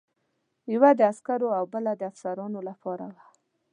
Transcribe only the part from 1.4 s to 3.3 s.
او بله د افسرانو لپاره وه.